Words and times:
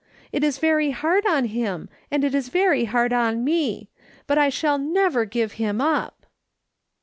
It 0.31 0.43
is 0.43 0.57
very 0.57 0.89
hard 0.89 1.27
on 1.27 1.45
him, 1.45 1.87
and 2.09 2.23
it 2.23 2.33
is 2.33 2.49
very 2.49 2.85
hard 2.85 3.13
on 3.13 3.43
me; 3.43 3.91
but 4.25 4.35
I 4.39 4.49
shall 4.49 4.79
never 4.79 5.25
give 5.25 5.51
him 5.61 5.79
up." 5.79 6.25